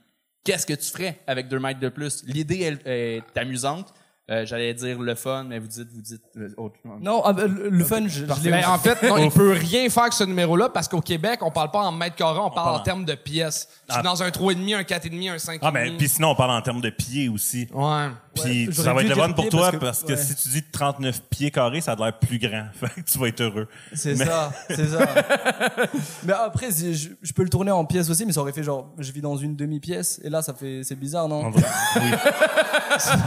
[0.45, 2.23] qu'est-ce que tu ferais avec 2 mètres de plus?
[2.27, 3.93] L'idée elle, est amusante.
[4.31, 6.99] Euh, j'allais dire le fun, mais vous dites, vous dites euh, autre chose.
[7.01, 9.53] Non, ah, ben, le le fun, je, je l'ai Ben, en fait, non, il peut
[9.53, 12.51] rien faire avec ce numéro-là parce qu'au Québec, on parle pas en mètres carrés, on
[12.51, 13.69] parle en termes de pièces.
[13.89, 14.03] Je suis Ah.
[14.03, 15.59] dans un 3,5, un 4,5, un 5,5.
[15.63, 17.69] Ah, ben, puis sinon, on parle en termes de pieds aussi.
[17.73, 18.09] Ouais.
[18.45, 20.17] Puis Ouais, ça va être le fun pour toi parce parce que- ouais.
[20.17, 22.67] si tu dis 39 pieds carrés, ça a l'air plus grand.
[22.75, 23.69] Fait que tu vas être heureux.
[23.95, 24.99] C'est Mais- ça, c'est ça.
[26.25, 28.63] mais après, si je, je peux le tourner en pièces aussi, mais ça aurait fait
[28.63, 31.51] genre, je vis dans une demi-pièce, et là, ça fait, c'est bizarre, On non?
[31.51, 31.63] oui.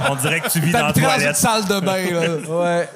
[0.09, 1.35] On dirait que tu vis dans la dans une toilette.
[1.35, 2.79] salle de bain, là.
[2.79, 2.89] Ouais.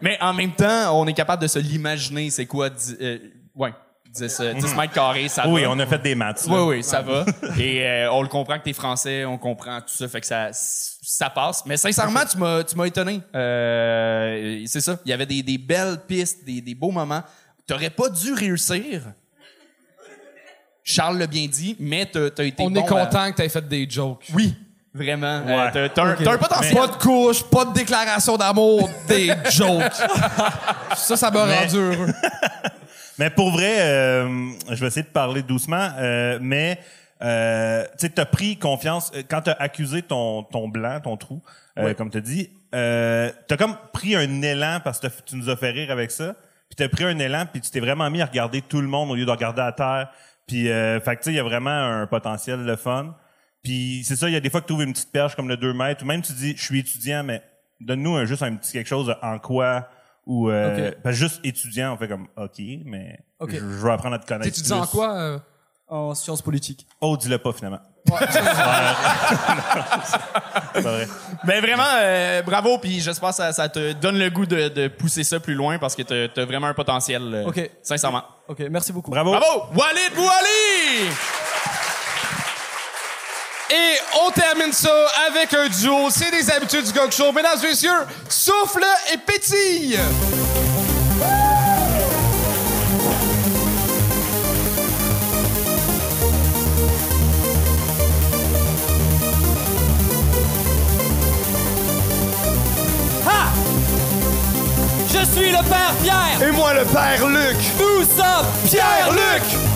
[0.00, 2.68] Mais en même temps, on est capable de se l'imaginer, c'est quoi,
[3.00, 3.18] euh,
[3.54, 3.72] ouais,
[4.16, 5.70] 10, euh, 10 mètres carrés, ça Oui, va.
[5.70, 6.46] on a fait des maths.
[6.46, 6.52] là.
[6.54, 7.24] Oui, oui, ça va.
[7.58, 10.48] Et euh, on le comprend que t'es français, on comprend tout ça, fait que ça,
[10.52, 11.62] ça passe.
[11.66, 13.20] Mais sincèrement, tu m'as, tu m'as étonné.
[13.34, 14.98] Euh, c'est ça.
[15.04, 17.22] Il y avait des, des belles pistes, des, des beaux moments.
[17.66, 19.02] T'aurais pas dû réussir.
[20.84, 23.48] Charles l'a bien dit, mais t'as, t'as été On bon est à- content que t'aies
[23.48, 24.26] fait des jokes.
[24.32, 24.54] Oui,
[24.94, 25.42] vraiment.
[25.44, 25.70] Euh, Ouais.
[25.72, 26.74] t'as, t'as un, t'as un potentiel.
[26.76, 29.82] Pas de couche, pas de déclaration d'amour, des jokes.
[30.94, 32.06] ça, ça m'a Mais- rendu heureux.
[33.18, 36.78] Mais pour vrai, euh, je vais essayer de parler doucement, euh, mais
[37.22, 41.42] euh, tu t'as pris confiance euh, quand t'as accusé ton ton blanc, ton trou,
[41.78, 42.50] euh, comme t'as dit.
[42.74, 46.34] Euh, t'as comme pris un élan parce que tu nous as fait rire avec ça.
[46.68, 49.10] Puis t'as pris un élan, puis tu t'es vraiment mis à regarder tout le monde
[49.10, 50.10] au lieu de regarder à terre.
[50.46, 53.16] Puis, euh, fait que tu sais, il y a vraiment un potentiel de fun.
[53.62, 55.48] Puis c'est ça, il y a des fois que tu ouvres une petite perche comme
[55.48, 57.42] le 2 mètres, ou même tu dis, je suis étudiant, mais
[57.80, 59.88] donne-nous juste un petit quelque chose en quoi
[60.26, 60.96] ou euh, Ok.
[61.02, 64.26] parce que juste étudiant, on fait comme OK, mais je, je veux apprendre à te
[64.26, 64.44] connaître.
[64.46, 65.14] T'étudies en quoi?
[65.16, 65.38] euh?
[65.88, 66.84] En sciences politiques.
[67.00, 67.78] Oh, dis-le pas finalement.
[70.74, 71.06] C'est pas vrai.
[71.44, 74.88] Ben vraiment, euh, bravo, puis j'espère que ça, ça te donne le goût de, de
[74.88, 77.22] pousser ça plus loin parce que t'as, t'as vraiment un potentiel.
[77.34, 77.70] euh, Ok.
[77.82, 78.22] Sincèrement.
[78.48, 79.10] Ok, merci beaucoup.
[79.10, 79.30] Bravo.
[79.30, 79.64] Bravo!
[79.74, 81.10] Walid Bouali!
[83.70, 84.90] Et on termine ça
[85.28, 86.08] avec un duo.
[86.10, 87.32] C'est des habitudes du Gog Show.
[87.32, 87.90] Mesdames et messieurs,
[88.28, 89.98] souffle et pétille!
[105.08, 106.48] Je suis le père Pierre.
[106.48, 107.56] Et moi, le père Luc.
[107.78, 109.75] Nous sommes Pierre-Luc.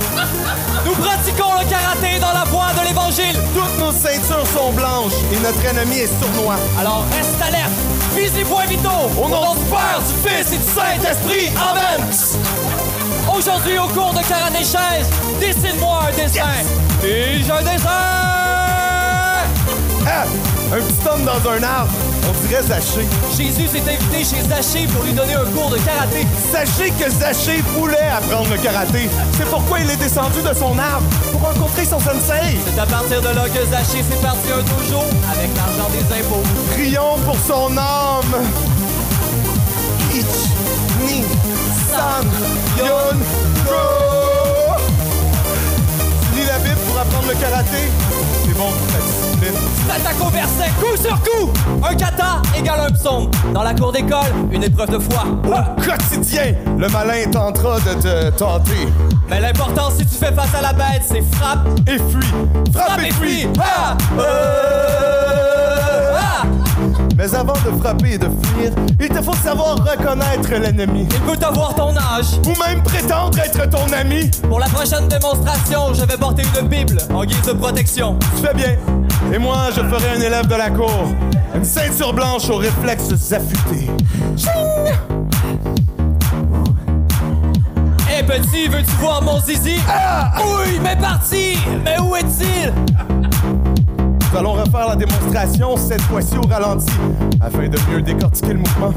[0.85, 3.39] Nous pratiquons le karaté dans la voie de l'évangile.
[3.55, 6.57] Toutes nos ceintures sont blanches et notre ennemi est sournois.
[6.79, 7.71] Alors reste alerte.
[8.15, 8.91] Visez point vito.
[9.23, 11.53] Au nom du Père, du Fils et du Saint-Esprit.
[11.57, 12.07] Amen.
[13.35, 15.09] Aujourd'hui, au cours de karaté chaise,
[15.41, 16.43] dessine-moi un dessin.
[17.05, 17.89] Et j'ai un dessin.
[20.07, 20.25] Ah!
[20.73, 21.93] Un petit homme dans un arbre.
[22.31, 23.07] On dirait Zaché.
[23.37, 26.27] Jésus s'est invité chez Zaché pour lui donner un cours de karaté.
[26.53, 29.09] Sachez que Zaché voulait apprendre le karaté.
[29.37, 32.59] C'est pourquoi il est descendu de son arbre pour rencontrer son sensei.
[32.67, 36.43] C'est à partir de là que Zaché s'est parti un dojo avec l'argent des impôts.
[36.73, 38.37] Prions pour son âme.
[40.13, 40.25] Ich,
[41.07, 41.25] ni,
[41.91, 42.27] san,
[42.79, 43.19] yon,
[43.67, 43.75] go.
[46.33, 47.91] Tu lis la Bible pour apprendre le karaté.
[48.45, 48.71] C'est bon
[49.41, 49.59] discipline.
[49.89, 51.51] T'attaques au verset, coup sur coup!
[51.83, 53.31] Un kata égale un psaume.
[53.53, 55.25] Dans la cour d'école, une épreuve de foi.
[55.45, 58.89] Au quotidien, le malin tentera de te tenter.
[59.29, 62.33] Mais l'important, si tu fais face à la bête, c'est frappe, Et fuis.
[62.73, 63.41] Frappe frappe et et fuis.
[63.43, 63.49] fuis!
[63.61, 63.97] Ah!
[64.19, 66.19] Euh!
[66.19, 66.43] Ah!
[67.17, 71.07] Mais avant de frapper et de fuir, il te faut savoir reconnaître l'ennemi.
[71.11, 72.39] Il peut avoir ton âge.
[72.47, 74.31] Ou même prétendre être ton ami.
[74.49, 78.19] Pour la prochaine démonstration, je vais porter une Bible en guise de protection.
[78.37, 78.77] Tu fais bien.
[79.33, 81.13] Et moi, je ferai un élève de la cour.
[81.55, 83.91] Une ceinture blanche aux réflexes affûtés.
[88.11, 89.81] Hé petit, veux-tu voir mon zizi?
[90.39, 91.59] Oui, mais parti!
[91.85, 92.73] Mais où est-il?
[94.33, 96.93] Nous allons refaire la démonstration, cette fois-ci au ralenti,
[97.41, 98.95] afin de mieux décortiquer le mouvement.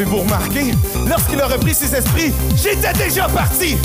[0.00, 0.72] Avez-vous remarqué?
[1.06, 3.76] lorsqu'il a repris ses esprits, j'étais déjà parti.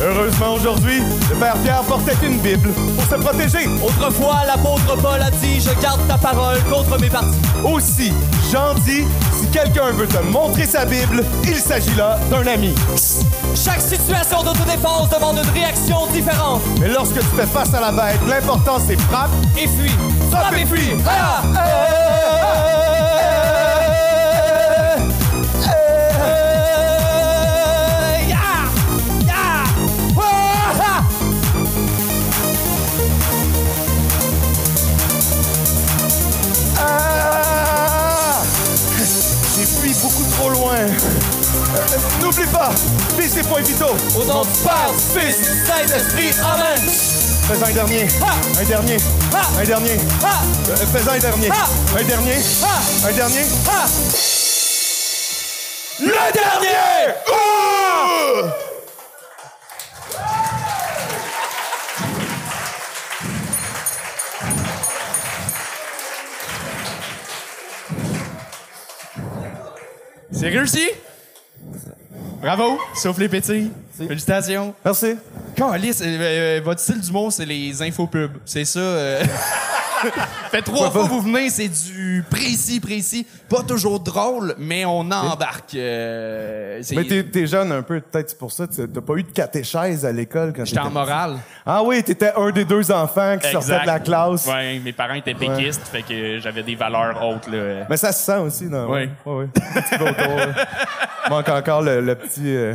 [0.00, 3.68] Heureusement aujourd'hui, le père Pierre portait une Bible pour se protéger.
[3.84, 7.36] Autrefois, l'apôtre Paul a dit Je garde ta parole contre mes partis.
[7.62, 8.10] Aussi,
[8.50, 9.04] Jean dit,
[9.38, 12.74] si quelqu'un veut te montrer sa Bible, il s'agit là d'un ami.
[13.54, 16.62] Chaque situation d'autodéfense demande une réaction différente.
[16.80, 19.28] Mais lorsque tu fais face à la bête, l'important c'est frappe.
[19.58, 19.92] Et fuis.
[20.30, 20.96] Frappe et fuis.
[21.06, 21.42] Ah!
[21.44, 22.89] Euh,
[40.70, 40.86] loin.
[42.20, 42.70] N'oublie pas,
[43.18, 43.96] fils et points vitaux.
[44.18, 46.88] Au nom du Père, Fils, Saint-Esprit, Amen.
[46.88, 48.06] Fais un dernier.
[48.58, 48.96] Un dernier.
[49.58, 49.92] Un dernier.
[49.92, 51.48] Euh, Fais un dernier.
[51.50, 52.36] Un dernier.
[53.04, 53.44] Un dernier.
[56.00, 57.14] Le dernier!
[70.40, 70.88] C'est réussi?
[72.40, 72.78] Bravo!
[72.94, 73.70] Sauf les petits.
[73.98, 74.74] Félicitations.
[74.82, 75.16] Merci.
[75.70, 78.32] Calice, euh, euh, votre style d'humour, c'est les infopubs.
[78.44, 78.78] C'est ça.
[78.80, 79.22] euh.
[80.50, 81.20] fait trois fois vous?
[81.20, 83.26] venez, c'est du précis, précis.
[83.48, 85.74] Pas toujours drôle, mais on embarque.
[85.74, 88.66] euh, c'est- Mais t'es, t'es jeune un peu, peut-être c'est pour ça.
[88.66, 91.36] tu- T'as pas eu de catéchèse à l'école quand J'étais t'étais en morale.
[91.66, 94.46] Ah oui, t'étais un des deux enfants qui sortait de la classe.
[94.46, 97.84] Ouais, mes parents étaient péquistes, fait que j'avais des valeurs hautes, là.
[97.90, 98.86] Mais ça se sent aussi, non?
[98.90, 99.08] Oui.
[99.26, 99.48] Ouais, ouais.
[99.76, 100.46] Un petit peu autour, là.
[101.28, 102.56] Manque encore le, le petit.
[102.56, 102.74] euh,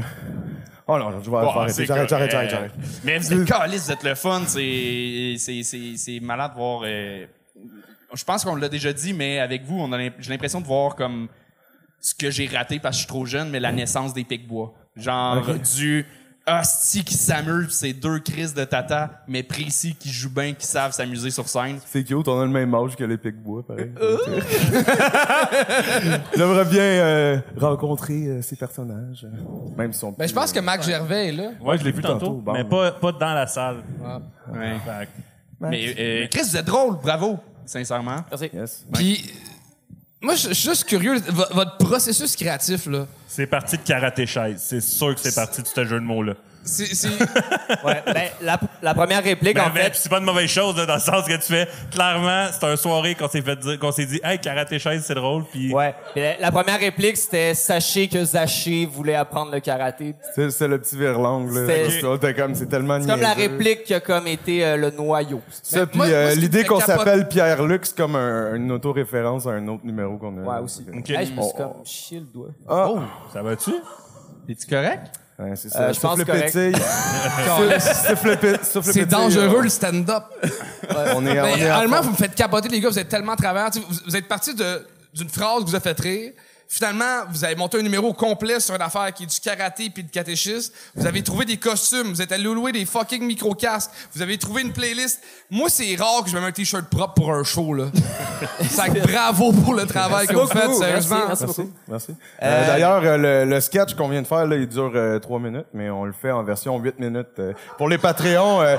[0.87, 1.85] Oh non, je vais Bon, arrêter.
[1.85, 2.71] J'arrête, j'arrête, j'arrête, j'arrête.
[3.03, 4.43] Mais Vous êtes calice, vous êtes le fun.
[4.45, 6.81] C'est, c'est, c'est, c'est malade de voir.
[6.85, 7.25] euh,
[8.13, 10.95] Je pense qu'on l'a déjà dit, mais avec vous, on a j'ai l'impression de voir
[10.95, 11.27] comme
[11.99, 14.73] ce que j'ai raté parce que je suis trop jeune, mais la naissance des Pic-Bois.
[14.95, 15.43] Genre
[15.75, 16.05] du
[16.47, 20.91] hostie qui s'amuse, c'est deux crises de tata, mais précis, qui jouent bien, qui savent
[20.91, 21.79] s'amuser sur scène.
[21.85, 23.91] C'est cute, on a le même âge que les Pic-Bois, pareil.
[26.37, 29.25] J'aimerais bien euh, rencontrer euh, ces personnages.
[29.25, 31.49] euh, Même si sont Ben, je pense que Mac Gervais est là.
[31.61, 32.53] Ouais, je l'ai vu tantôt, tantôt, bon.
[32.53, 33.83] mais pas, pas dans la salle.
[34.53, 34.75] Ouais.
[34.85, 35.11] Fait que-
[35.71, 38.17] Mais euh, Chris, vous êtes drôle, bravo, sincèrement.
[38.53, 38.85] Yes.
[38.93, 39.31] Puis,
[40.25, 41.15] moi, je suis juste curieux.
[41.19, 44.61] v- Votre processus créatif, là, C'est parti de karaté chaise.
[44.61, 46.33] C'est sûr que c'est parti de ce jeu de mots-là.
[46.65, 47.07] C'est.
[47.83, 49.91] Ouais, ben, la, la première réplique, Ben, en ben, fait.
[49.95, 51.67] c'est pas une mauvaise chose, là, dans le sens que tu fais.
[51.91, 55.13] Clairement, c'est un soirée qu'on s'est fait dire, qu'on s'est dit, hey, karaté chaise, c'est
[55.15, 55.73] drôle, puis.
[55.73, 55.93] Ouais.
[56.15, 60.15] La, la première réplique, c'était Sachez que Zaché voulait apprendre le karaté.
[60.33, 61.61] C'est, c'est le petit verlang, là.
[61.89, 65.41] C'était- comme, c'est tellement C'est comme la réplique qui a comme été euh, le noyau.
[65.61, 69.67] Ça, puis moi- euh, l'idée qu'on s'appelle Pierre-Luc, c'est comme un, une auto-référence à un
[69.67, 70.41] autre numéro qu'on a.
[70.57, 70.85] Ouais, aussi.
[70.91, 71.09] Ok.
[71.09, 71.57] Hey, je me suis Oh.
[71.57, 72.49] comme chié le doigt.
[72.67, 72.89] Ah!
[73.33, 73.71] Ça va-tu?
[74.49, 75.07] Es-tu correct?
[75.37, 75.81] Ouais, c'est ça.
[75.81, 76.53] Euh, je pense Souffle correct.
[76.53, 76.81] pétille.
[78.83, 80.23] C'est dangereux le stand-up.
[80.89, 82.89] On est, on Mais est à vous me faites capoter, les gars.
[82.89, 85.99] Vous êtes tellement sais, Vous, vous êtes parti de- d'une phrase que vous a fait
[85.99, 86.31] rire.
[86.67, 90.03] Finalement, vous avez monté un numéro complet sur une affaire qui est du karaté puis
[90.03, 90.73] du catéchisme.
[90.95, 92.07] Vous avez trouvé des costumes.
[92.09, 93.91] Vous êtes allé louer des fucking micro-casques.
[94.13, 95.21] Vous avez trouvé une playlist.
[95.51, 97.85] Moi, c'est rare que je me mette un t-shirt propre pour un show, là.
[98.61, 101.25] Fait que bravo pour le travail que vous faites, sérieusement.
[101.27, 101.71] Merci, merci Merci.
[101.87, 102.15] Merci.
[102.43, 105.39] Euh, D'ailleurs, euh, le, le sketch qu'on vient de faire, là, il dure euh, 3
[105.39, 107.27] minutes, mais on le fait en version 8 minutes.
[107.39, 107.53] euh.
[107.77, 108.75] pour les Patreons, euh,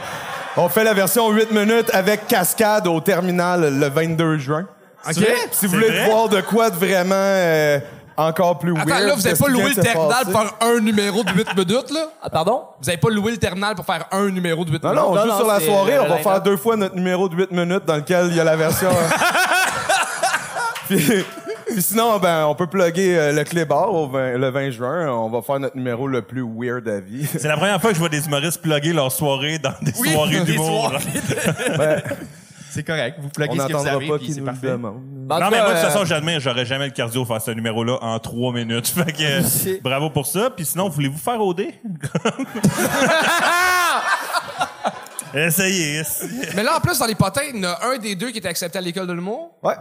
[0.57, 4.67] on fait la version 8 minutes avec cascade au terminal le 22 juin.
[5.09, 5.49] OK?
[5.53, 6.07] Si vous voulez vrai?
[6.11, 7.79] voir de quoi de vraiment euh,
[8.17, 9.07] encore plus Attends, weird.
[9.09, 11.49] là, vous avez que ce pas loué le terminal pour faire un numéro de 8
[11.57, 12.09] minutes, là?
[12.23, 12.63] Ah, pardon?
[12.83, 15.05] Vous avez pas loué le terminal pour faire un numéro de 8 Non, minutes?
[15.05, 17.29] non, Non, juste sur la c'est soirée, le on va faire deux fois notre numéro
[17.29, 18.89] de 8 minutes dans lequel il y a la version.
[20.89, 21.25] puis,
[21.67, 25.09] puis sinon, ben, on peut plugger euh, le Clébar au 20 le 20 juin.
[25.11, 27.27] On va faire notre numéro le plus weird à vie.
[27.27, 30.13] C'est la première fois que je vois des humoristes plugger leur soirée dans des Oui,
[30.13, 30.91] soirées d'humour.
[30.91, 32.03] soirées.
[32.77, 33.17] C'est correct.
[33.19, 34.77] Vous pluguez ce que vous avez, pas puis c'est parfait.
[34.77, 37.99] Non, mais moi, de toute euh, façon, j'admire, j'aurais jamais le cardio faire ce numéro-là
[38.03, 38.87] en trois minutes.
[38.97, 40.51] Fait que, euh, bravo pour ça.
[40.51, 41.63] Puis sinon, voulez-vous faire OD?
[45.35, 45.99] Essayez.
[46.01, 46.49] essayez.
[46.55, 48.39] Mais là, en plus, dans les potins, il y en a un des deux qui
[48.39, 49.59] était accepté à l'école de l'humour.
[49.63, 49.75] Ouais.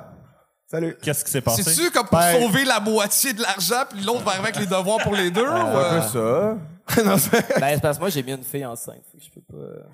[0.67, 0.95] Salut.
[1.01, 1.63] Qu'est-ce qui s'est passé?
[1.63, 4.65] C'est-tu comme pour Ben- sauver la moitié de l'argent, puis l'autre va arriver avec les
[4.65, 5.43] devoirs pour les deux?
[5.43, 6.57] ou, C'est un euh, peu ça.
[7.03, 7.59] non, c'est...
[7.59, 9.03] Ben, c'est parce que moi, j'ai mis une fille enceinte.
[9.11, 9.87] Fait que je peux pas...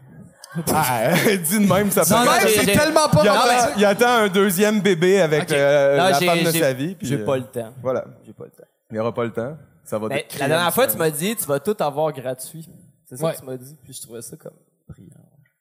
[0.58, 2.14] euh, Ah, dit de même, ça Non, fait...
[2.14, 5.43] non, Même, j'ai- c'est j'ai- tellement pas Il attend, il attend un deuxième bébé avec
[5.43, 5.52] Ok.
[5.54, 6.95] euh, Non, la j'ai- femme de j'ai- sa vie.
[6.95, 7.74] puis, J'ai euh, pas le temps.
[7.82, 8.06] Voilà.
[8.26, 8.64] J'ai pas le temps.
[8.89, 9.58] Il n'y aura pas le temps.
[9.86, 12.68] Ça va Ben, te la dernière fois, tu m'as dit, tu vas tout avoir gratuit.
[13.10, 13.34] C'est ça Ouais.
[13.34, 13.76] que tu m'as dit.
[13.84, 14.54] Puis je trouvais ça comme
[14.88, 15.10] brillant.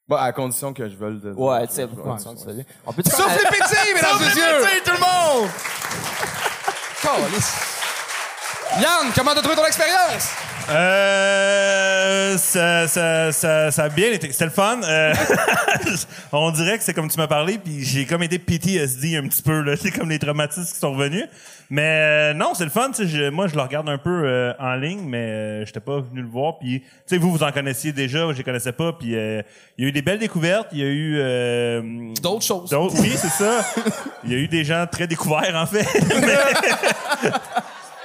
[0.08, 1.30] Bon, à condition que je veuille de...
[1.32, 2.64] Ouais, tu sais, Ouais, ouais, fais bien.
[2.84, 4.82] On peut Sauf les pétilles, mesdames et messieurs!
[4.84, 5.48] tout le monde!
[8.80, 10.30] Yann, comment t'as trouvé ton expérience?
[10.68, 14.30] Euh, ça, ça, ça, ça a bien été.
[14.32, 14.80] C'était le fun.
[14.84, 15.12] Euh,
[16.32, 19.42] on dirait que c'est comme tu m'as parlé, puis j'ai comme été PTSD un petit
[19.42, 19.60] peu.
[19.62, 19.76] là.
[19.76, 21.24] C'est comme les traumatismes qui sont revenus.
[21.72, 21.82] Mais
[22.32, 22.90] euh, non, c'est le fun.
[22.98, 26.20] je- moi, je le regarde un peu euh, en ligne, mais euh, j'étais pas venu
[26.22, 26.58] le voir.
[26.58, 28.92] Puis, tu sais, vous, vous en connaissiez déjà, je les connaissais pas.
[28.92, 29.40] Puis, euh,
[29.78, 30.68] il y a eu des belles découvertes.
[30.72, 31.82] Il y a eu euh,
[32.20, 32.74] D'autres choses.
[32.74, 33.64] Oui, c'est ça.
[34.24, 35.86] Il y a eu des gens très découverts, en fait.
[36.20, 37.30] mais...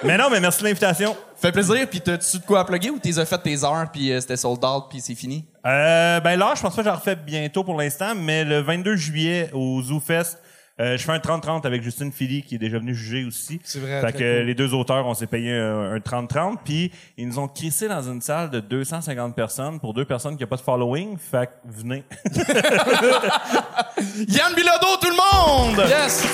[0.06, 1.16] mais non, mais merci de l'invitation.
[1.36, 4.22] Fait plaisir, puis t'as-tu de quoi à plugger ou t'es fait tes heures, puis euh,
[4.22, 5.46] c'était sold out, puis c'est fini?
[5.66, 8.96] Euh, ben là, je pense pas que j'en refais bientôt pour l'instant, mais le 22
[8.96, 10.40] juillet au Zoo Fest,
[10.80, 13.62] euh, je fais un 30-30 avec Justine Philly qui est déjà venue juger aussi.
[13.64, 14.46] C'est vrai, Fait que cool.
[14.46, 18.02] les deux auteurs, on s'est payé un un 30-30, puis ils nous ont crissé dans
[18.04, 21.18] une salle de 250 personnes pour deux personnes qui n'ont pas de following.
[21.18, 22.04] Fait que venez.
[24.28, 25.88] Yann Bilodeau, tout le monde!
[25.88, 26.26] Yes!